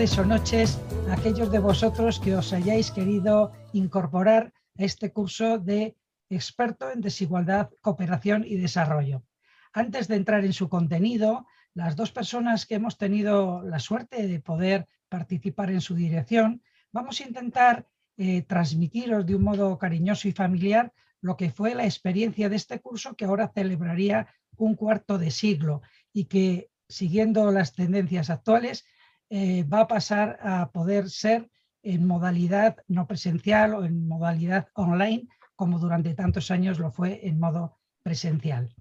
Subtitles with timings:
[0.00, 0.80] tardes o noches
[1.10, 4.48] a aquellos de vosotros que os hayáis querido incorporar
[4.78, 5.94] a este curso de
[6.30, 9.24] experto en desigualdad, cooperación y desarrollo.
[9.74, 14.40] Antes de entrar en su contenido, las dos personas que hemos tenido la suerte de
[14.40, 16.62] poder participar en su dirección,
[16.92, 21.84] vamos a intentar eh, transmitiros de un modo cariñoso y familiar lo que fue la
[21.84, 27.74] experiencia de este curso que ahora celebraría un cuarto de siglo y que, siguiendo las
[27.74, 28.86] tendencias actuales,
[29.30, 31.48] eh, va a pasar a poder ser
[31.82, 37.38] en modalidad no presencial o en modalidad online, como durante tantos años lo fue en
[37.38, 38.74] modo presencial.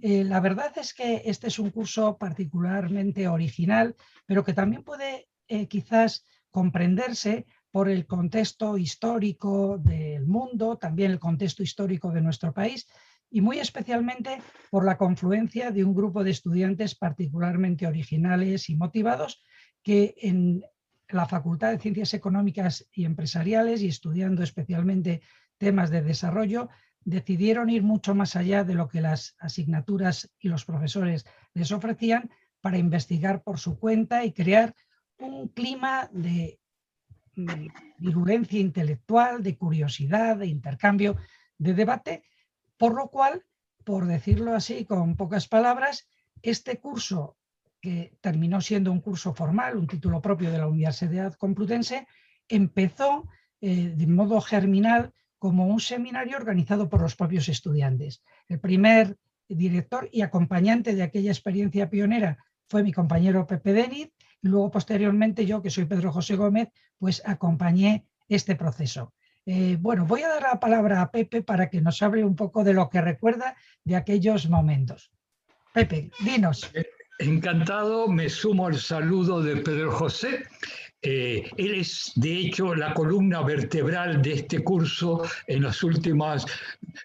[0.00, 5.28] Eh, la verdad es que este es un curso particularmente original, pero que también puede
[5.48, 12.52] eh, quizás comprenderse por el contexto histórico del mundo, también el contexto histórico de nuestro
[12.52, 12.86] país
[13.34, 14.40] y muy especialmente
[14.70, 19.42] por la confluencia de un grupo de estudiantes particularmente originales y motivados
[19.82, 20.62] que en
[21.08, 25.20] la Facultad de Ciencias Económicas y Empresariales y estudiando especialmente
[25.58, 26.68] temas de desarrollo,
[27.04, 32.30] decidieron ir mucho más allá de lo que las asignaturas y los profesores les ofrecían
[32.60, 34.76] para investigar por su cuenta y crear
[35.18, 36.60] un clima de,
[37.98, 41.16] virulencia intelectual, de curiosidad, de intercambio,
[41.58, 42.22] de debate,
[42.76, 43.44] por lo cual,
[43.84, 46.08] por decirlo así con pocas palabras,
[46.42, 47.36] este curso
[47.80, 52.06] que terminó siendo un curso formal, un título propio de la Universidad Complutense,
[52.48, 53.28] empezó
[53.60, 58.22] eh, de modo germinal como un seminario organizado por los propios estudiantes.
[58.48, 64.48] El primer director y acompañante de aquella experiencia pionera fue mi compañero Pepe Denit y
[64.48, 66.68] luego posteriormente yo, que soy Pedro José Gómez,
[66.98, 69.12] pues acompañé este proceso.
[69.46, 72.64] Eh, bueno, voy a dar la palabra a Pepe para que nos hable un poco
[72.64, 75.10] de lo que recuerda de aquellos momentos.
[75.72, 76.70] Pepe, dinos.
[77.18, 80.44] Encantado, me sumo al saludo de Pedro José
[81.06, 86.46] eh, él es, de hecho, la columna vertebral de este curso en las últimas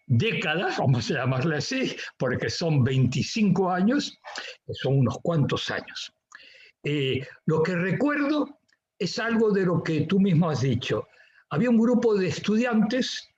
[0.07, 4.17] décadas, vamos a llamarle así, porque son 25 años,
[4.71, 6.13] son unos cuantos años.
[6.81, 8.61] Eh, lo que recuerdo
[8.97, 11.05] es algo de lo que tú mismo has dicho.
[11.49, 13.29] Había un grupo de estudiantes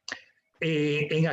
[0.60, 1.26] eh, en,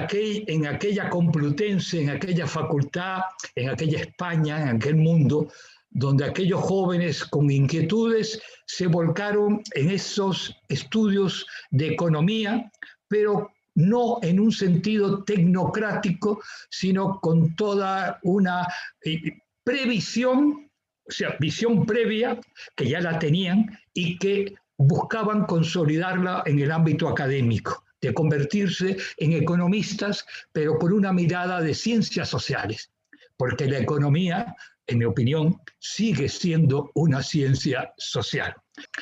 [0.47, 3.23] en aquella Complutense, en aquella facultad,
[3.55, 5.49] en aquella España, en aquel mundo,
[5.91, 12.71] donde aquellos jóvenes con inquietudes se volcaron en esos estudios de economía,
[13.09, 18.67] pero no en un sentido tecnocrático, sino con toda una
[19.05, 20.71] eh, previsión,
[21.07, 22.41] o sea, visión previa,
[22.75, 29.33] que ya la tenían y que buscaban consolidarla en el ámbito académico, de convertirse en
[29.33, 32.91] economistas, pero con una mirada de ciencias sociales,
[33.37, 34.57] porque la economía
[34.89, 38.55] en mi opinión, sigue siendo una ciencia social.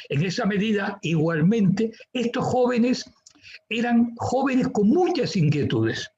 [0.08, 3.08] En esa medida, igualmente, estos jóvenes
[3.68, 6.10] eran jóvenes con muchas inquietudes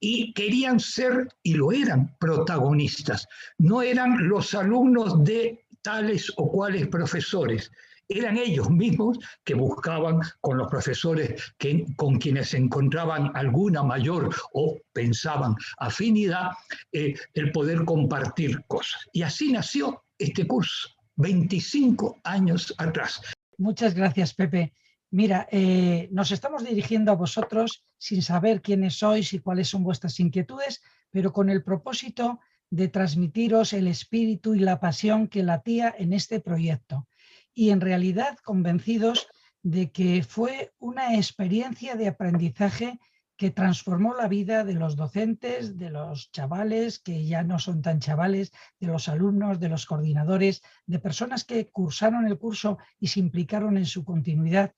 [0.00, 3.28] y querían ser, y lo eran, protagonistas.
[3.58, 7.70] No eran los alumnos de tales o cuales profesores,
[8.08, 14.78] eran ellos mismos que buscaban con los profesores que, con quienes encontraban alguna mayor o
[14.92, 16.50] pensaban afinidad
[16.92, 19.08] eh, el poder compartir cosas.
[19.12, 23.20] Y así nació este curso, 25 años atrás.
[23.58, 24.72] Muchas gracias, Pepe.
[25.10, 30.18] Mira, eh, nos estamos dirigiendo a vosotros sin saber quiénes sois y cuáles son vuestras
[30.20, 32.40] inquietudes, pero con el propósito
[32.72, 37.06] de transmitiros el espíritu y la pasión que latía en este proyecto
[37.52, 39.28] y en realidad convencidos
[39.62, 42.98] de que fue una experiencia de aprendizaje
[43.36, 48.00] que transformó la vida de los docentes, de los chavales que ya no son tan
[48.00, 53.20] chavales, de los alumnos, de los coordinadores, de personas que cursaron el curso y se
[53.20, 54.72] implicaron en su continuidad.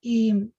[0.00, 0.50] Y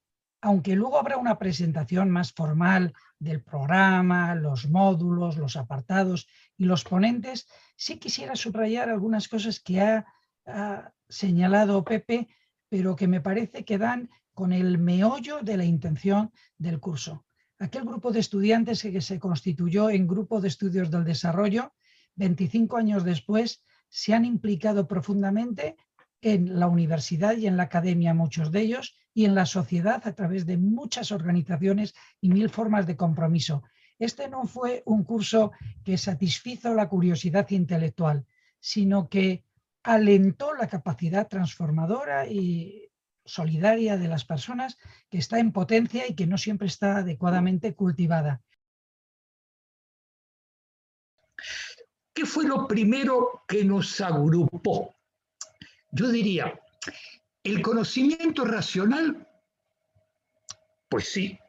[0.46, 6.28] aunque luego habrá una presentación más formal del programa, los módulos, los apartados
[6.58, 10.06] y los ponentes, sí quisiera subrayar algunas cosas que ha
[10.46, 12.28] ha señalado Pepe,
[12.70, 17.26] pero que me parece que dan con el meollo de la intención del curso.
[17.58, 21.74] Aquel grupo de estudiantes que se constituyó en Grupo de Estudios del Desarrollo,
[22.16, 25.78] 25 años después, se han implicado profundamente
[26.26, 30.16] en la universidad y en la academia, muchos de ellos, y en la sociedad a
[30.16, 33.62] través de muchas organizaciones y mil formas de compromiso.
[34.00, 35.52] Este no fue un curso
[35.84, 38.26] que satisfizo la curiosidad intelectual,
[38.60, 39.46] sino que
[39.84, 42.90] alentó la capacidad transformadora y
[43.24, 44.80] solidaria de las personas
[45.12, 48.42] que está en potencia y que no siempre está adecuadamente cultivada.
[52.16, 54.95] ¿Qué fue lo primero que nos agrupó?
[55.98, 56.54] Yo diría,
[57.42, 59.26] el conocimiento racional,
[60.90, 61.40] pues sí,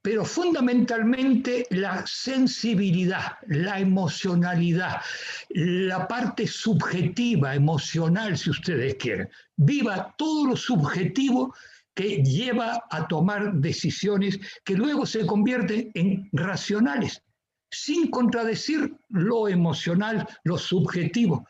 [0.00, 5.02] pero fundamentalmente la sensibilidad, la emocionalidad,
[5.50, 9.28] la parte subjetiva, emocional, si ustedes quieren.
[9.56, 11.54] Viva todo lo subjetivo
[11.94, 17.22] que lleva a tomar decisiones que luego se convierten en racionales,
[17.70, 21.46] sin contradecir lo emocional, lo subjetivo.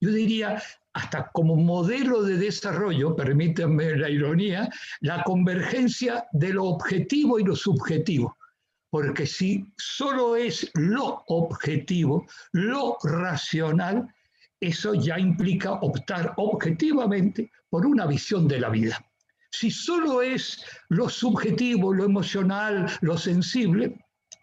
[0.00, 0.60] Yo diría,
[0.92, 4.68] hasta como modelo de desarrollo, permítanme la ironía,
[5.00, 8.36] la convergencia de lo objetivo y lo subjetivo.
[8.90, 14.12] Porque si solo es lo objetivo, lo racional,
[14.58, 18.98] eso ya implica optar objetivamente por una visión de la vida.
[19.52, 23.96] Si solo es lo subjetivo, lo emocional, lo sensible,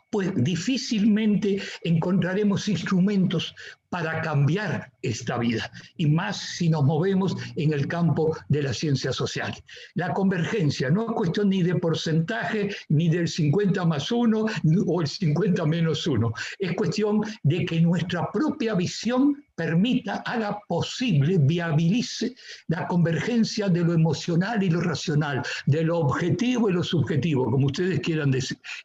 [0.09, 3.53] pues difícilmente encontraremos instrumentos
[3.89, 9.13] para cambiar esta vida, y más si nos movemos en el campo de la ciencia
[9.13, 9.53] social.
[9.95, 14.45] La convergencia no es cuestión ni de porcentaje, ni del 50 más 1
[14.85, 21.39] o el 50 menos 1, es cuestión de que nuestra propia visión permita, haga posible,
[21.39, 22.35] viabilice
[22.67, 27.65] la convergencia de lo emocional y lo racional, de lo objetivo y lo subjetivo, como
[27.65, 28.31] ustedes quieran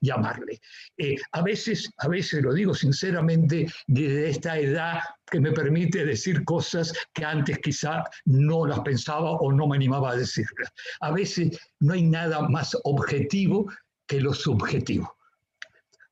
[0.01, 0.61] llamarle.
[0.97, 5.01] Eh, a, veces, a veces, lo digo sinceramente, desde esta edad
[5.33, 10.11] que me permite decir cosas que antes quizá no las pensaba o no me animaba
[10.11, 10.71] a decirlas.
[11.01, 13.67] A veces no hay nada más objetivo
[14.07, 15.17] que lo subjetivo,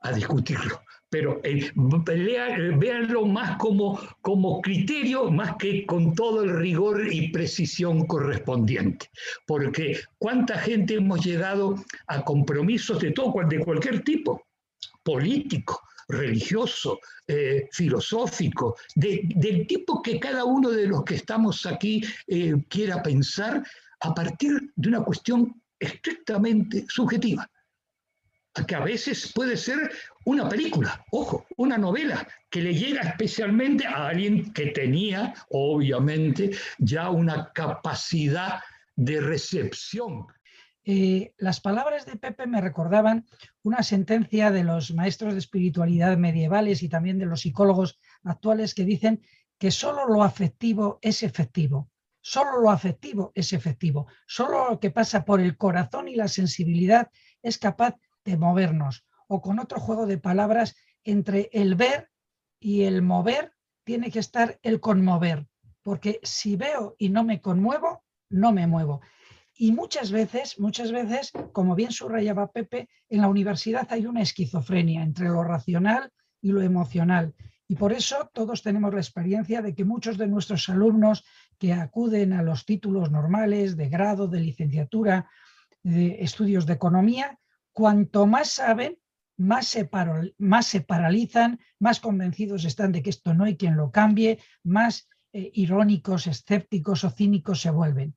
[0.00, 0.80] a discutirlo.
[1.10, 8.06] Pero eh, véanlo más como, como criterio, más que con todo el rigor y precisión
[8.06, 9.10] correspondiente.
[9.46, 11.74] Porque cuánta gente hemos llegado
[12.06, 14.40] a compromisos de todo, de cualquier tipo,
[15.02, 22.54] político, religioso, eh, filosófico, del tipo que cada uno de los que estamos aquí eh,
[22.68, 23.62] quiera pensar
[24.00, 27.48] a partir de una cuestión estrictamente subjetiva,
[28.66, 29.90] que a veces puede ser
[30.24, 37.10] una película, ojo, una novela, que le llega especialmente a alguien que tenía, obviamente, ya
[37.10, 38.60] una capacidad
[38.96, 40.26] de recepción
[40.92, 43.24] eh, las palabras de Pepe me recordaban
[43.62, 48.84] una sentencia de los maestros de espiritualidad medievales y también de los psicólogos actuales que
[48.84, 49.22] dicen
[49.56, 55.24] que solo lo afectivo es efectivo, solo lo afectivo es efectivo, solo lo que pasa
[55.24, 57.08] por el corazón y la sensibilidad
[57.40, 57.94] es capaz
[58.24, 59.06] de movernos.
[59.28, 62.10] O con otro juego de palabras, entre el ver
[62.58, 63.52] y el mover
[63.84, 65.46] tiene que estar el conmover,
[65.82, 69.02] porque si veo y no me conmuevo, no me muevo.
[69.62, 75.02] Y muchas veces, muchas veces, como bien subrayaba Pepe, en la universidad hay una esquizofrenia
[75.02, 76.10] entre lo racional
[76.40, 77.34] y lo emocional.
[77.68, 81.26] Y por eso todos tenemos la experiencia de que muchos de nuestros alumnos
[81.58, 85.28] que acuden a los títulos normales de grado, de licenciatura,
[85.82, 87.38] de estudios de economía,
[87.74, 88.96] cuanto más saben,
[89.36, 95.06] más se, paralizan, más convencidos están de que esto no hay quien lo cambie, más
[95.34, 98.16] eh, irónicos, escépticos o cínicos se vuelven.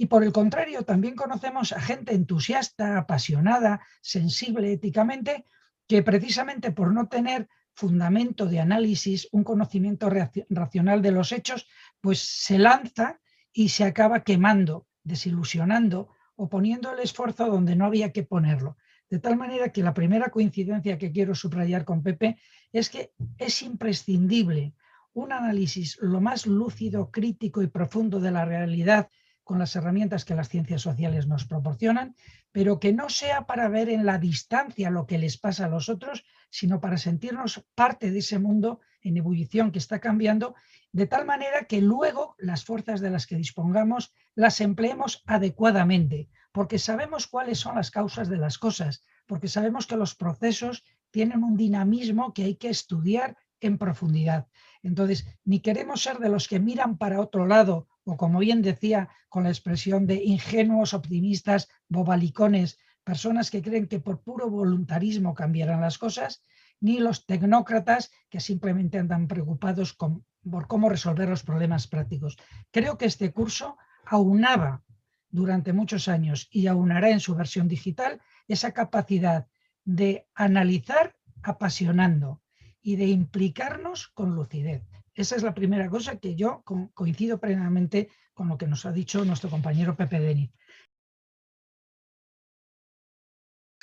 [0.00, 5.44] Y por el contrario, también conocemos a gente entusiasta, apasionada, sensible éticamente,
[5.88, 10.08] que precisamente por no tener fundamento de análisis, un conocimiento
[10.50, 11.66] racional de los hechos,
[12.00, 13.20] pues se lanza
[13.52, 18.76] y se acaba quemando, desilusionando o poniendo el esfuerzo donde no había que ponerlo.
[19.10, 22.38] De tal manera que la primera coincidencia que quiero subrayar con Pepe
[22.72, 24.74] es que es imprescindible
[25.12, 29.08] un análisis lo más lúcido, crítico y profundo de la realidad
[29.48, 32.14] con las herramientas que las ciencias sociales nos proporcionan,
[32.52, 35.88] pero que no sea para ver en la distancia lo que les pasa a los
[35.88, 40.54] otros, sino para sentirnos parte de ese mundo en ebullición que está cambiando,
[40.92, 46.78] de tal manera que luego las fuerzas de las que dispongamos las empleemos adecuadamente, porque
[46.78, 51.56] sabemos cuáles son las causas de las cosas, porque sabemos que los procesos tienen un
[51.56, 54.46] dinamismo que hay que estudiar en profundidad.
[54.82, 59.10] Entonces, ni queremos ser de los que miran para otro lado o como bien decía
[59.28, 65.82] con la expresión de ingenuos optimistas, bobalicones, personas que creen que por puro voluntarismo cambiarán
[65.82, 66.42] las cosas,
[66.80, 72.38] ni los tecnócratas que simplemente andan preocupados por cómo resolver los problemas prácticos.
[72.70, 74.82] Creo que este curso aunaba
[75.28, 79.46] durante muchos años y aunará en su versión digital esa capacidad
[79.84, 82.40] de analizar apasionando
[82.80, 84.82] y de implicarnos con lucidez.
[85.18, 86.62] Esa es la primera cosa que yo
[86.94, 90.52] coincido plenamente con lo que nos ha dicho nuestro compañero Pepe Denis.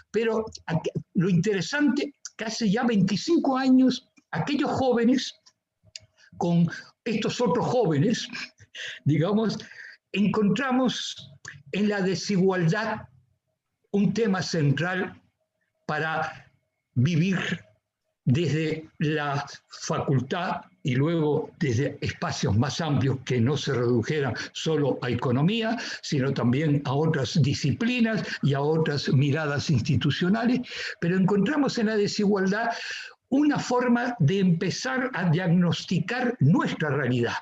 [0.10, 0.46] Pero
[1.16, 5.38] lo interesante, que hace ya 25 años, aquellos jóvenes
[6.38, 6.70] con
[7.04, 8.30] estos otros jóvenes,
[9.04, 9.58] digamos,
[10.14, 11.34] encontramos
[11.74, 13.10] en la desigualdad
[13.92, 15.22] un tema central
[15.86, 16.50] para
[16.94, 17.60] vivir
[18.26, 25.10] desde la facultad y luego desde espacios más amplios que no se redujeran solo a
[25.10, 30.62] economía, sino también a otras disciplinas y a otras miradas institucionales,
[31.00, 32.72] pero encontramos en la desigualdad
[33.30, 37.34] una forma de empezar a diagnosticar nuestra realidad,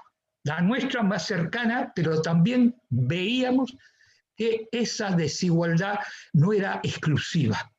[0.43, 3.75] la nuestra más cercana, pero también veíamos
[4.35, 5.99] que esa desigualdad
[6.33, 7.72] no era exclusiva,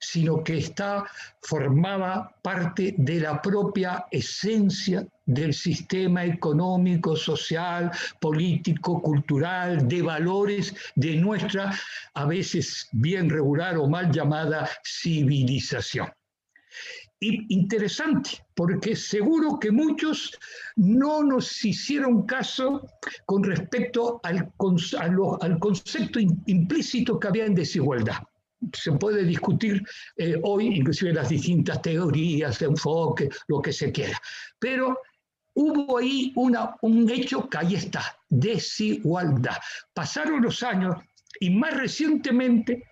[0.00, 1.04] sino que está,
[1.42, 11.16] formaba parte de la propia esencia del sistema económico, social, político, cultural, de valores de
[11.16, 11.72] nuestra,
[12.14, 16.08] a veces bien regular o mal llamada civilización.
[17.22, 20.38] Y interesante, porque seguro que muchos
[20.76, 22.88] no nos hicieron caso
[23.26, 24.50] con respecto al,
[25.42, 28.29] al concepto implícito que había en desigualdad
[28.72, 29.82] se puede discutir
[30.16, 34.20] eh, hoy, inclusive las distintas teorías, de enfoque, lo que se quiera.
[34.58, 34.98] Pero
[35.54, 39.56] hubo ahí una, un hecho que ahí está, desigualdad.
[39.94, 40.96] Pasaron los años
[41.40, 42.84] y más recientemente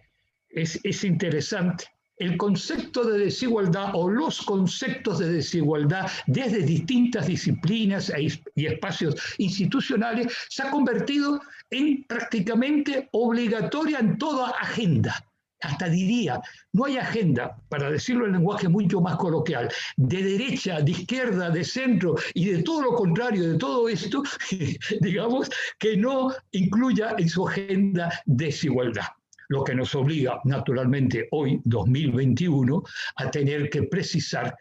[0.48, 1.84] es, es interesante.
[2.16, 9.14] El concepto de desigualdad o los conceptos de desigualdad desde distintas disciplinas e y espacios
[9.38, 15.27] institucionales se ha convertido en prácticamente obligatoria en toda agenda
[15.60, 16.40] hasta diría,
[16.72, 21.64] no hay agenda, para decirlo en lenguaje mucho más coloquial, de derecha, de izquierda, de
[21.64, 24.22] centro y de todo lo contrario de todo esto,
[25.00, 29.06] digamos, que no incluya en su agenda desigualdad.
[29.48, 32.82] Lo que nos obliga, naturalmente, hoy, 2021,
[33.16, 34.54] a tener que precisar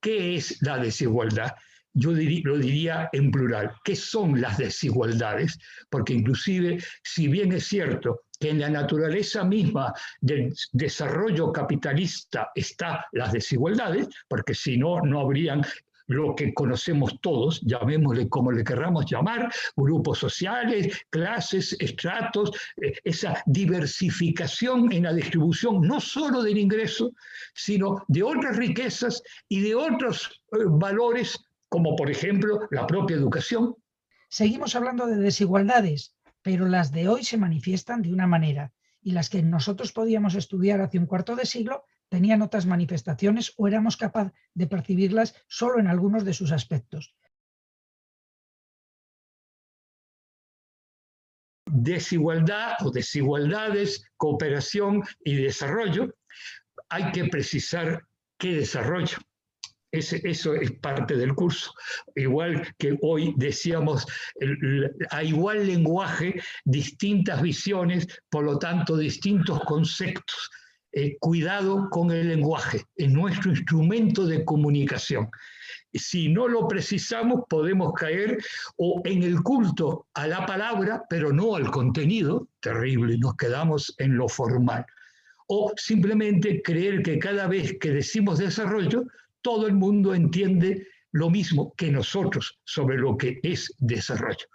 [0.00, 1.52] qué es la desigualdad
[1.92, 5.58] yo lo diría en plural, ¿qué son las desigualdades?
[5.90, 13.06] Porque inclusive, si bien es cierto que en la naturaleza misma del desarrollo capitalista está
[13.12, 15.62] las desigualdades, porque si no, no habrían
[16.06, 22.50] lo que conocemos todos, llamémosle como le querramos llamar, grupos sociales, clases, estratos,
[22.82, 27.12] eh, esa diversificación en la distribución no solo del ingreso,
[27.54, 33.76] sino de otras riquezas y de otros eh, valores, como por ejemplo la propia educación.
[34.28, 39.30] Seguimos hablando de desigualdades, pero las de hoy se manifiestan de una manera y las
[39.30, 44.32] que nosotros podíamos estudiar hace un cuarto de siglo tenían otras manifestaciones o éramos capaces
[44.54, 47.14] de percibirlas solo en algunos de sus aspectos.
[51.66, 56.16] Desigualdad o desigualdades, cooperación y desarrollo.
[56.88, 59.18] Hay que precisar qué desarrollo
[59.92, 61.72] eso es parte del curso.
[62.14, 64.06] Igual que hoy decíamos,
[65.10, 70.50] a igual lenguaje, distintas visiones, por lo tanto, distintos conceptos.
[70.92, 75.30] Eh, cuidado con el lenguaje, es nuestro instrumento de comunicación.
[75.92, 78.38] Si no lo precisamos, podemos caer
[78.76, 84.16] o en el culto a la palabra, pero no al contenido, terrible, nos quedamos en
[84.16, 84.84] lo formal.
[85.46, 89.04] O simplemente creer que cada vez que decimos desarrollo,
[89.42, 94.46] todo el mundo entiende lo mismo que nosotros sobre lo que es desarrollo.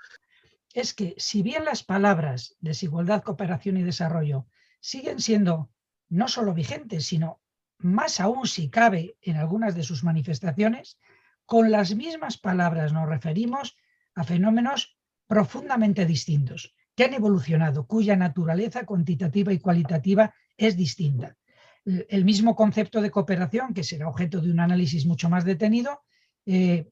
[0.73, 4.47] Es que si bien las palabras desigualdad, cooperación y desarrollo
[4.79, 5.69] siguen siendo
[6.09, 7.41] no solo vigentes, sino
[7.77, 10.97] más aún si cabe en algunas de sus manifestaciones,
[11.45, 13.77] con las mismas palabras nos referimos
[14.15, 21.35] a fenómenos profundamente distintos, que han evolucionado, cuya naturaleza cuantitativa y cualitativa es distinta
[21.85, 26.01] el mismo concepto de cooperación, que será objeto de un análisis mucho más detenido,
[26.45, 26.89] eh,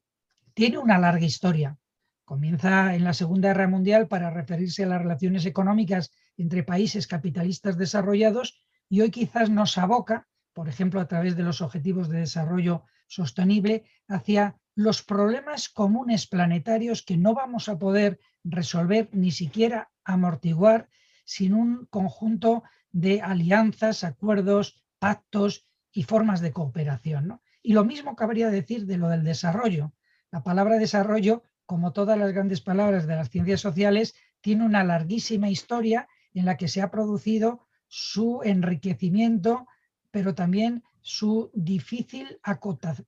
[0.54, 1.76] tiene una larga historia.
[2.24, 7.76] Comienza en la Segunda Guerra Mundial para referirse a las relaciones económicas entre países capitalistas
[7.76, 12.84] desarrollados y hoy quizás nos aboca, por ejemplo, a través de los objetivos de desarrollo
[13.08, 20.88] sostenible, hacia los problemas comunes planetarios que no vamos a poder resolver ni siquiera amortiguar
[21.24, 27.38] sin un conjunto de alianzas, acuerdos, pactos y formas de cooperación.
[27.62, 29.92] Y lo mismo cabría decir de lo del desarrollo.
[30.30, 35.50] La palabra desarrollo, como todas las grandes palabras de las ciencias sociales, tiene una larguísima
[35.50, 39.66] historia en la que se ha producido su enriquecimiento,
[40.10, 42.40] pero también su difícil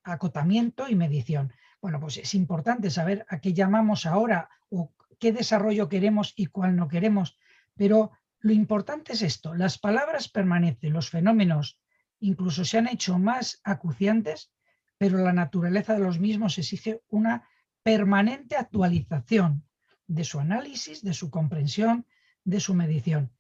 [0.05, 1.55] acotamiento y medición.
[1.81, 6.76] Bueno, pues es importante saber a qué llamamos ahora o qué desarrollo queremos y cuál
[6.76, 7.38] no queremos,
[7.75, 8.11] pero
[8.41, 11.79] lo importante es esto, las palabras permanecen, los fenómenos
[12.21, 14.51] incluso se han hecho más acuciantes,
[14.99, 17.49] pero la naturaleza de los mismos exige una
[17.83, 19.65] permanente actualización
[20.07, 22.07] de su análisis, de su comprensión,
[22.45, 23.33] de su medición.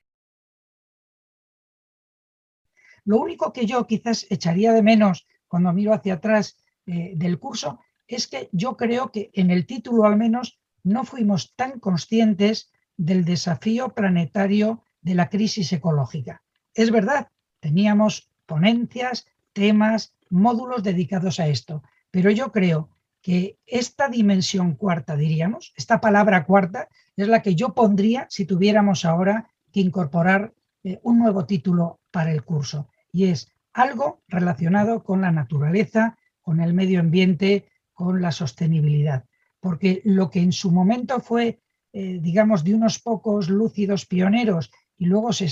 [3.04, 6.56] Lo único que yo quizás echaría de menos cuando miro hacia atrás
[6.86, 11.54] eh, del curso es que yo creo que en el título al menos no fuimos
[11.54, 16.42] tan conscientes del desafío planetario de la crisis ecológica.
[16.74, 17.28] Es verdad,
[17.60, 22.90] teníamos ponencias, temas, módulos dedicados a esto, pero yo creo
[23.22, 29.04] que esta dimensión cuarta, diríamos, esta palabra cuarta, es la que yo pondría si tuviéramos
[29.04, 35.22] ahora que incorporar eh, un nuevo título para el curso, y es algo relacionado con
[35.22, 39.24] la naturaleza, con el medio ambiente, con la sostenibilidad.
[39.58, 41.60] Porque lo que en su momento fue,
[41.92, 45.48] eh, digamos, de unos pocos lúcidos pioneros y luego se,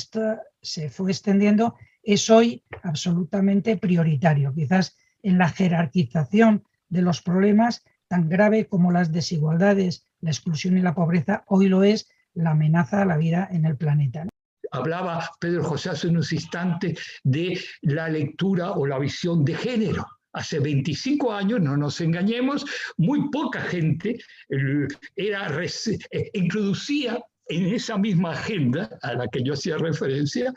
[0.63, 1.75] se fue extendiendo,
[2.05, 4.53] es hoy absolutamente prioritario.
[4.55, 10.83] Quizás en la jerarquización de los problemas tan grave como las desigualdades, la exclusión y
[10.83, 14.27] la pobreza, hoy lo es la amenaza a la vida en el planeta.
[14.71, 20.07] Hablaba Pedro José hace unos instantes de la lectura o la visión de género.
[20.33, 22.65] Hace 25 años, no nos engañemos,
[22.97, 24.19] muy poca gente
[24.49, 30.53] eh, era, eh, introducía en esa misma agenda a la que yo hacía referencia,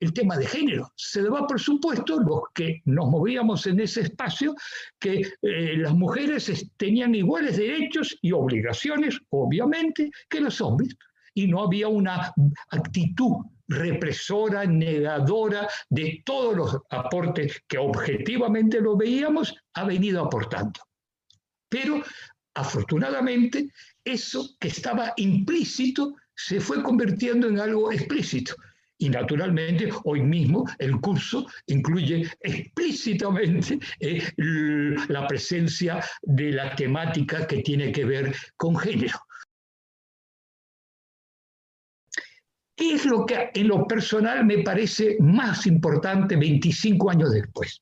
[0.00, 0.92] el tema de género.
[0.96, 4.54] Se daba, por supuesto, los que nos movíamos en ese espacio,
[4.98, 10.94] que eh, las mujeres tenían iguales derechos y obligaciones, obviamente, que los hombres.
[11.34, 12.32] Y no había una
[12.70, 13.36] actitud
[13.68, 20.80] represora, negadora de todos los aportes que objetivamente lo veíamos, ha venido aportando.
[21.68, 22.02] Pero
[22.54, 23.70] afortunadamente,
[24.04, 28.54] eso que estaba implícito se fue convirtiendo en algo explícito.
[28.98, 34.22] Y naturalmente, hoy mismo el curso incluye explícitamente eh,
[35.08, 39.18] la presencia de la temática que tiene que ver con género.
[42.76, 47.80] ¿Qué es lo que en lo personal me parece más importante 25 años después?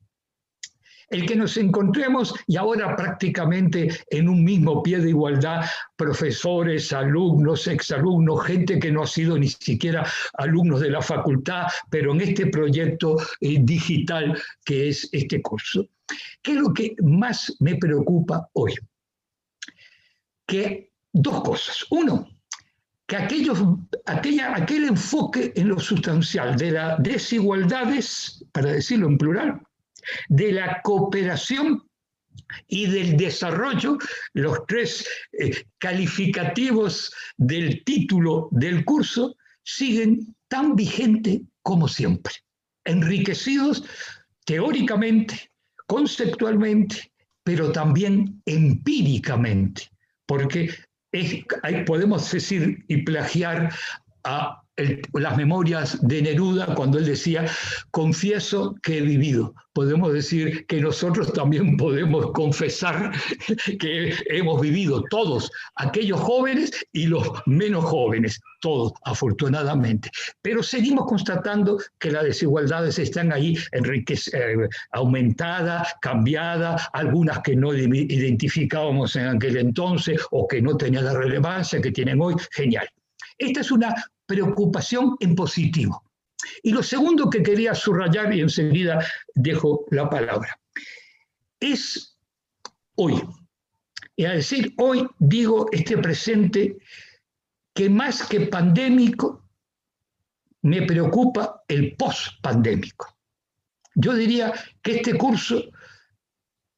[1.10, 5.64] El que nos encontremos y ahora prácticamente en un mismo pie de igualdad,
[5.96, 12.12] profesores, alumnos, exalumnos, gente que no ha sido ni siquiera alumnos de la facultad, pero
[12.12, 15.86] en este proyecto eh, digital que es este curso.
[16.42, 18.74] ¿Qué es lo que más me preocupa hoy?
[20.46, 21.84] Que dos cosas.
[21.90, 22.28] Uno,
[23.06, 23.58] que aquellos,
[24.06, 29.60] aquella, aquel enfoque en lo sustancial de las desigualdades, para decirlo en plural,
[30.28, 31.82] de la cooperación
[32.66, 33.98] y del desarrollo,
[34.34, 42.32] los tres eh, calificativos del título del curso siguen tan vigentes como siempre,
[42.84, 43.84] enriquecidos
[44.44, 45.50] teóricamente,
[45.86, 47.12] conceptualmente,
[47.44, 49.88] pero también empíricamente,
[50.26, 50.70] porque
[51.86, 53.72] podemos decir y plagiar
[54.24, 54.62] a
[55.14, 57.46] las memorias de Neruda cuando él decía,
[57.90, 59.54] confieso que he vivido.
[59.72, 63.12] Podemos decir que nosotros también podemos confesar
[63.78, 70.10] que hemos vivido todos, aquellos jóvenes y los menos jóvenes, todos, afortunadamente.
[70.42, 79.16] Pero seguimos constatando que las desigualdades están ahí eh, aumentadas, cambiadas, algunas que no identificábamos
[79.16, 82.34] en aquel entonces o que no tenían la relevancia que tienen hoy.
[82.52, 82.88] Genial.
[83.38, 83.94] Esta es una
[84.30, 86.04] preocupación en positivo.
[86.62, 90.56] Y lo segundo que quería subrayar, y enseguida dejo la palabra,
[91.58, 92.16] es
[92.94, 93.20] hoy.
[94.14, 96.76] Y al decir hoy, digo este presente
[97.74, 99.48] que más que pandémico,
[100.62, 103.16] me preocupa el post-pandémico.
[103.96, 105.64] Yo diría que este curso,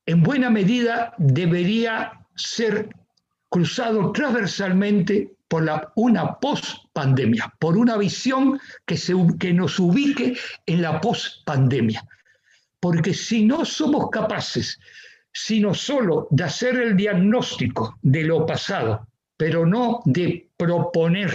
[0.06, 2.88] en buena medida, debería ser
[3.50, 10.34] cruzado transversalmente por la, una post-pandemia, por una visión que, se, que nos ubique
[10.64, 12.02] en la post-pandemia.
[12.80, 14.80] Porque si no somos capaces,
[15.30, 21.30] sino solo de hacer el diagnóstico de lo pasado, pero no de proponer,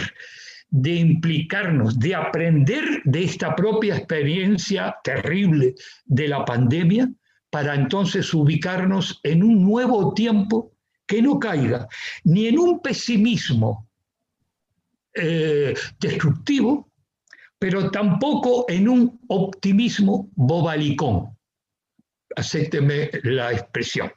[0.72, 5.76] de implicarnos, de aprender de esta propia experiencia terrible
[6.06, 7.08] de la pandemia,
[7.52, 10.72] para entonces ubicarnos en un nuevo tiempo
[11.06, 11.88] que no caiga
[12.24, 13.87] ni en un pesimismo
[15.18, 16.92] eh, destructivo,
[17.60, 21.36] pero tampoco en un optimismo bobalicón.
[22.36, 24.12] Acépteme la expresión.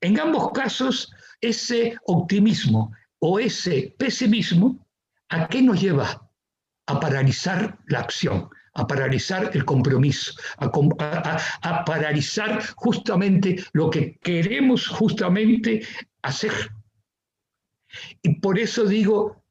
[0.00, 4.86] En ambos casos, ese optimismo o ese pesimismo,
[5.30, 6.30] ¿a qué nos lleva?
[6.86, 10.70] A paralizar la acción, a paralizar el compromiso, a,
[11.62, 15.82] a, paralizar justamente lo que queremos justamente
[16.22, 16.52] hacer,
[18.22, 19.45] Y por eso digo,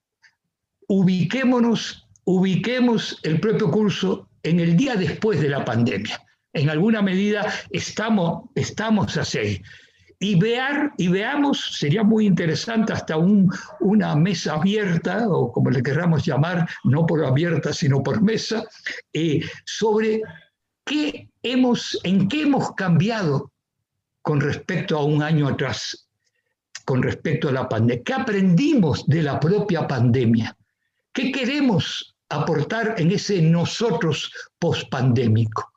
[0.88, 6.22] ubiquémonos, ubiquemos el propio curso en el día después de la pandemia.
[6.54, 9.62] En alguna medida estamos, estamos así.
[10.20, 15.84] Y, vear, y veamos, sería muy interesante hasta un, una mesa abierta, o como le
[15.84, 18.64] queramos llamar, no por abierta, sino por mesa,
[19.12, 20.22] eh, sobre
[20.86, 23.52] qué hemos, en qué hemos cambiado
[24.22, 26.08] con respecto a un año atrás,
[26.86, 28.04] con respecto a la pandemia.
[28.04, 30.56] ¿Qué aprendimos de la propia pandemia?
[31.16, 35.72] ¿Qué queremos aportar en ese nosotros pospandémico?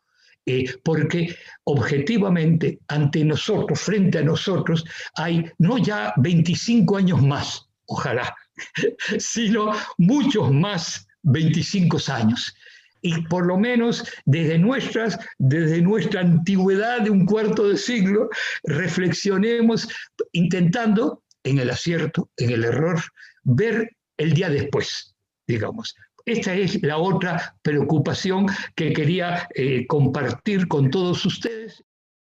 [0.45, 8.35] Eh, porque objetivamente ante nosotros, frente a nosotros, hay no ya 25 años más, ojalá,
[9.19, 12.53] sino muchos más 25 años.
[13.01, 18.29] Y por lo menos desde, nuestras, desde nuestra antigüedad de un cuarto de siglo,
[18.65, 19.87] reflexionemos
[20.33, 23.01] intentando, en el acierto, en el error,
[23.45, 25.15] ver el día después,
[25.49, 25.97] digamos.
[26.25, 31.83] Esta es la otra preocupación que quería eh, compartir con todos ustedes.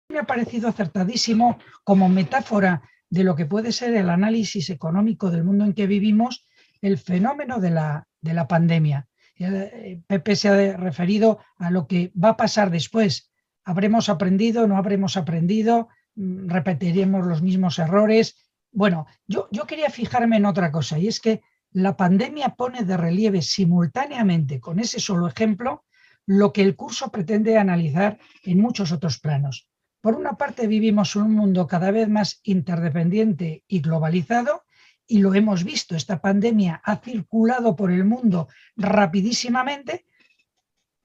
[0.10, 5.46] Me ha parecido acertadísimo como metáfora de lo que puede ser el análisis económico del
[5.46, 6.46] mundo en que vivimos,
[6.82, 9.08] el fenómeno de la, de la pandemia.
[9.40, 13.32] Eh, Pepe se ha referido a lo que va a pasar después.
[13.64, 14.68] ¿Habremos aprendido?
[14.68, 15.88] ¿No habremos aprendido?
[16.16, 18.36] Mm, ¿Repetiremos los mismos errores?
[18.72, 21.42] Bueno, yo, yo quería fijarme en otra cosa y es que
[21.76, 25.84] la pandemia pone de relieve simultáneamente con ese solo ejemplo
[26.26, 29.68] lo que el curso pretende analizar en muchos otros planos.
[30.00, 34.64] Por una parte vivimos un mundo cada vez más interdependiente y globalizado
[35.06, 40.06] y lo hemos visto, esta pandemia ha circulado por el mundo rapidísimamente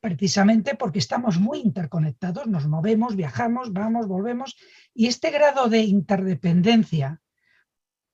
[0.01, 4.57] precisamente porque estamos muy interconectados, nos movemos, viajamos, vamos, volvemos
[4.95, 7.21] y este grado de interdependencia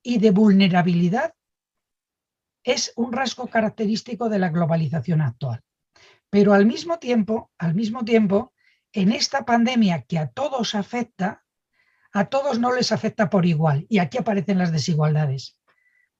[0.02, 1.34] y de vulnerabilidad
[2.66, 5.62] es un rasgo característico de la globalización actual.
[6.28, 8.52] Pero al mismo tiempo, al mismo tiempo,
[8.92, 11.44] en esta pandemia que a todos afecta,
[12.12, 13.86] a todos no les afecta por igual.
[13.88, 15.60] Y aquí aparecen las desigualdades.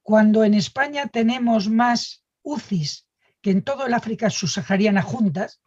[0.02, 3.08] Cuando en España tenemos más UCIs
[3.42, 5.60] que en todo el África subsahariana juntas,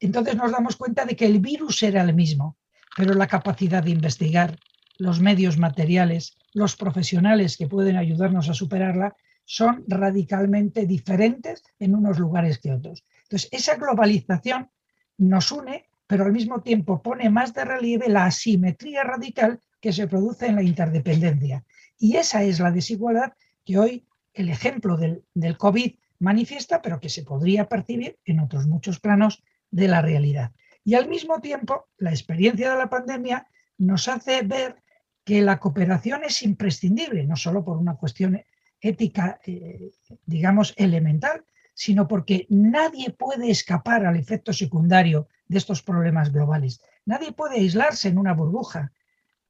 [0.00, 2.58] entonces nos damos cuenta de que el virus era el mismo,
[2.94, 4.58] pero la capacidad de investigar,
[4.98, 9.16] los medios materiales, los profesionales que pueden ayudarnos a superarla,
[9.50, 13.06] son radicalmente diferentes en unos lugares que otros.
[13.22, 14.68] Entonces, esa globalización
[15.16, 20.06] nos une, pero al mismo tiempo pone más de relieve la asimetría radical que se
[20.06, 21.64] produce en la interdependencia.
[21.98, 23.32] Y esa es la desigualdad
[23.64, 28.66] que hoy el ejemplo del, del COVID manifiesta, pero que se podría percibir en otros
[28.66, 30.52] muchos planos de la realidad.
[30.84, 33.46] Y al mismo tiempo, la experiencia de la pandemia
[33.78, 34.82] nos hace ver
[35.24, 38.44] que la cooperación es imprescindible, no solo por una cuestión
[38.80, 39.90] ética, eh,
[40.26, 46.80] digamos, elemental, sino porque nadie puede escapar al efecto secundario de estos problemas globales.
[47.06, 48.92] Nadie puede aislarse en una burbuja.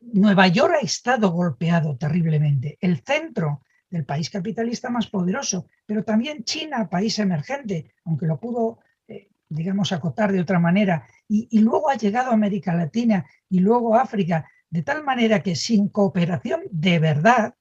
[0.00, 6.44] Nueva York ha estado golpeado terriblemente, el centro del país capitalista más poderoso, pero también
[6.44, 11.96] China, país emergente, aunque lo pudo, eh, digamos, acotar de otra manera, y, luego ha
[11.96, 17.54] llegado América Latina y luego África, de tal manera que sin cooperación de verdad,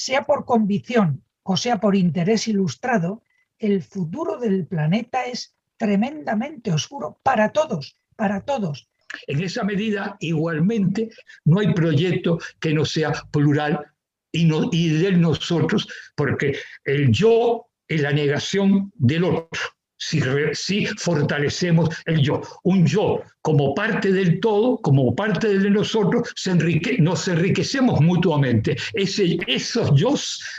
[0.00, 3.22] sea por convicción o sea por interés ilustrado,
[3.58, 8.88] el futuro del planeta es tremendamente oscuro para todos, para todos.
[9.26, 11.10] En esa medida, igualmente,
[11.44, 13.92] no hay proyecto que no sea plural
[14.32, 19.60] y, no, y nosotros, porque el yo es la negación del otro
[20.00, 22.40] si, fortalecemos el yo.
[22.64, 26.54] Un yo como parte del todo, como parte de nosotros, se
[26.98, 28.76] nos enriquecemos mutuamente.
[28.94, 30.14] Ese, esos yo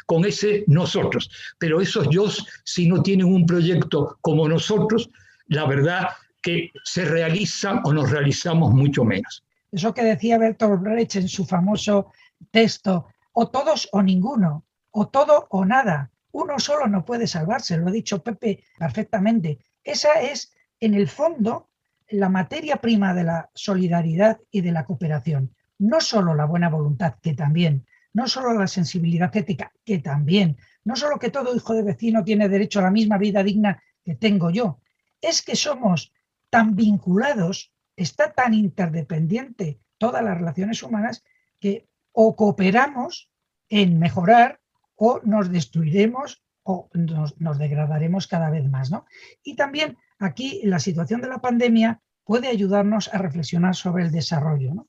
[0.06, 1.30] con ese nosotros.
[1.58, 2.28] Pero esos yo,
[2.64, 5.10] si no tienen un proyecto como nosotros,
[5.48, 6.10] la verdad
[6.42, 9.44] que se realizan o nos realizamos mucho menos.
[9.72, 12.12] Eso que decía Bertolt Brecht en su famoso
[12.52, 17.88] texto, o todos o ninguno, o todo o nada, uno solo no puede salvarse, lo
[17.88, 19.60] ha dicho Pepe perfectamente.
[19.84, 21.70] Esa es, en el fondo,
[22.10, 25.56] la materia prima de la solidaridad y de la cooperación.
[25.80, 30.96] No solo la buena voluntad, que también, no solo la sensibilidad ética, que también, no
[30.96, 34.50] solo que todo hijo de vecino tiene derecho a la misma vida digna que tengo
[34.50, 34.80] yo,
[35.22, 36.14] es que somos
[36.50, 41.24] tan vinculados, está tan interdependiente todas las relaciones humanas,
[41.60, 43.30] que o cooperamos
[43.70, 44.61] en mejorar
[45.02, 48.92] o nos destruiremos o nos, degradaremos cada vez más.
[48.92, 49.06] ¿no?
[49.44, 54.74] Y también aquí la situación de la pandemia puede ayudarnos a reflexionar sobre el desarrollo.
[54.76, 54.88] ¿no?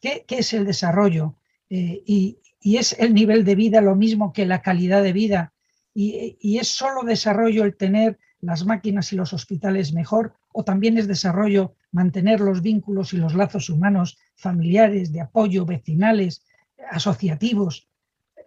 [0.00, 1.36] ¿Qué, es el desarrollo?
[1.70, 5.52] Eh, y y es el nivel de vida lo mismo que la calidad de vida
[5.94, 11.08] y, es solo desarrollo el tener las máquinas y los hospitales mejor o también es
[11.08, 16.44] desarrollo mantener los vínculos y los lazos humanos familiares, de apoyo, vecinales,
[16.90, 17.87] asociativos,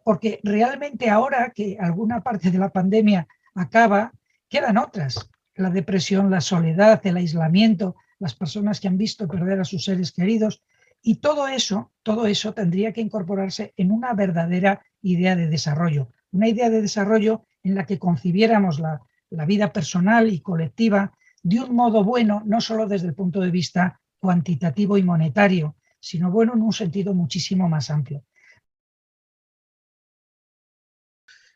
[0.03, 4.13] porque realmente ahora que alguna parte de la pandemia acaba,
[4.49, 9.65] quedan otras, la depresión, la soledad, el aislamiento, las personas que han visto perder a
[9.65, 10.61] sus seres queridos,
[11.01, 16.47] y todo eso, todo eso tendría que incorporarse en una verdadera idea de desarrollo, una
[16.47, 19.01] idea de desarrollo en la que concibiéramos la,
[19.47, 24.01] vida personal y colectiva de un modo bueno, no solo desde el punto de vista
[24.19, 28.25] cuantitativo y monetario, sino bueno en un sentido muchísimo más amplio.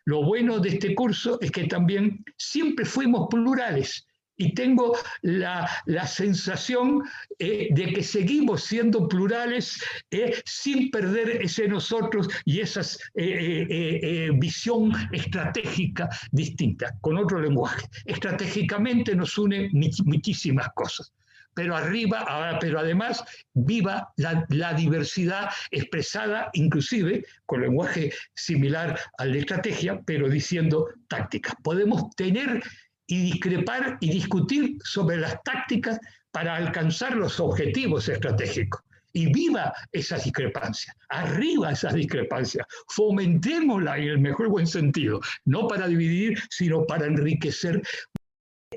[0.05, 4.05] Lo bueno de este curso es que también siempre fuimos plurales
[4.37, 5.67] y tengo la,
[6.07, 7.03] sensación
[7.39, 12.81] eh, de que seguimos siendo plurales eh, sin perder ese nosotros y esa
[13.15, 17.87] eh, visión estratégica distinta, con otro lenguaje.
[18.05, 21.11] Estratégicamente nos une muchísimas cosas
[21.55, 29.39] pero arriba, ah, pero además viva la, diversidad expresada inclusive con lenguaje similar al de
[29.39, 31.55] estrategia, pero diciendo tácticas.
[31.63, 32.61] Podemos tener
[33.07, 35.99] y discrepar y discutir sobre las tácticas
[36.31, 38.81] para alcanzar los objetivos estratégicos.
[39.13, 45.87] Y viva esa discrepancia, arriba esa discrepancia, fomentémosla en el mejor buen sentido, no para
[45.87, 47.81] dividir, sino para enriquecer.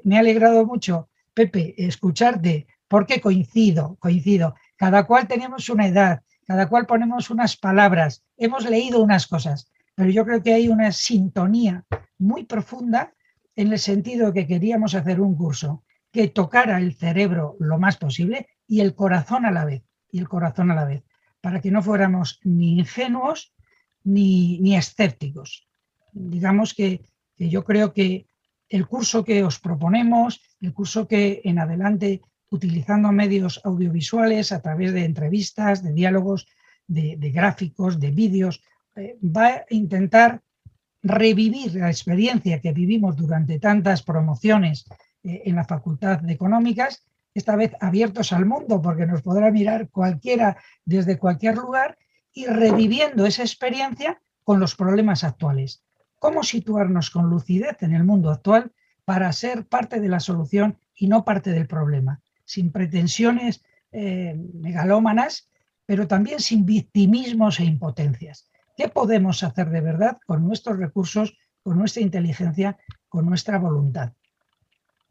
[0.05, 1.09] Me ha alegrado mucho,
[1.39, 4.57] Pepe, escucharte, porque coincido, coincido.
[4.77, 10.11] Cada cual tenemos una edad, cada cual ponemos unas palabras, hemos leído unas cosas, pero
[10.11, 11.85] yo creo que hay una sintonía
[12.19, 13.15] muy profunda
[13.55, 18.49] en el sentido que queríamos hacer un curso que tocara el cerebro lo más posible
[18.67, 21.05] y el corazón a la vez, y el corazón a la vez,
[21.41, 23.55] para que no fuéramos ni ingenuos
[24.03, 25.69] ni, ni escépticos.
[26.13, 28.27] Digamos que, que yo creo que
[28.69, 34.93] el curso que os proponemos, el curso que en adelante, utilizando medios audiovisuales a través
[34.93, 36.47] de entrevistas, de diálogos,
[36.87, 38.63] de, gráficos, de vídeos,
[38.97, 40.43] eh, va a intentar
[41.03, 44.87] revivir la experiencia que vivimos durante tantas promociones
[45.23, 47.05] eh, en la Facultad de Económicas,
[47.35, 51.97] esta vez abiertos al mundo porque nos podrá mirar cualquiera desde cualquier lugar
[52.33, 55.83] y reviviendo esa experiencia con los problemas actuales.
[56.19, 58.73] ¿Cómo situarnos con lucidez en el mundo actual
[59.05, 62.21] para ser parte de la solución y no parte del problema?
[62.45, 65.49] Sin pretensiones eh, megalómanas,
[65.87, 68.51] pero también sin victimismos e impotencias.
[68.77, 72.79] ¿Qué podemos hacer de verdad con nuestros recursos, con nuestra inteligencia,
[73.09, 74.13] con nuestra voluntad?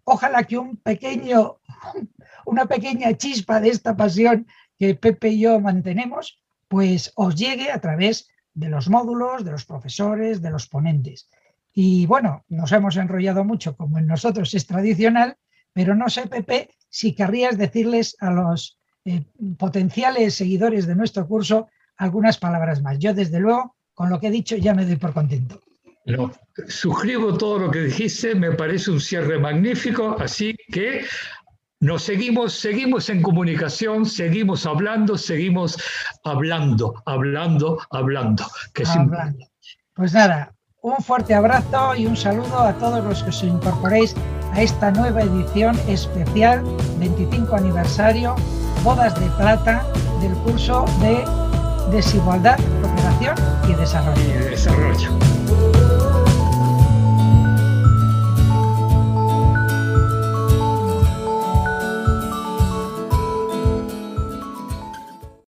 [0.03, 1.57] Ojalá que un pequeño,
[2.45, 4.45] una pequeña chispa de esta pasión
[4.77, 9.65] que Pepe y yo mantenemos, pues os llegue a través de los módulos, de los
[9.65, 11.29] profesores, de los ponentes.
[11.73, 15.37] Y bueno, nos hemos enrollado mucho, como en nosotros es tradicional,
[15.73, 19.23] pero no sé, Pepe, si querrías decirles a los eh,
[19.59, 21.67] potenciales seguidores de nuestro curso
[21.97, 22.97] algunas palabras más.
[22.97, 25.61] Yo, desde luego, con lo que he dicho, ya me doy por contento.
[26.05, 26.31] No,
[26.67, 31.03] suscribo todo lo que dijiste, me parece un cierre magnífico, así que
[31.79, 35.77] nos seguimos, seguimos en comunicación, seguimos hablando, seguimos
[36.23, 38.45] hablando, hablando, hablando.
[38.73, 38.83] Que
[39.93, 44.15] Pues nada, un fuerte abrazo y un saludo a todos los que os incorporéis
[44.53, 46.63] a esta nueva edición especial,
[46.99, 48.35] 25 aniversario,
[48.83, 49.85] bodas de plata
[50.21, 51.23] del curso de
[51.95, 53.35] desigualdad, cooperación
[53.69, 54.21] y desarrollo.
[54.21, 55.86] Y desarrollo.